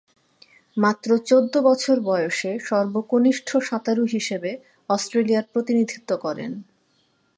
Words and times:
মাত্র 0.77 1.09
চৌদ্দ 1.27 1.53
বছর 1.61 1.95
বয়সে 2.01 2.51
সর্বকনিষ্ঠ 2.59 3.49
সাঁতারু 3.61 4.03
হিসেবে 4.05 4.51
অস্ট্রেলিয়ার 4.89 5.45
প্রতিনিধিত্ব 5.53 6.11
করেন। 6.17 6.51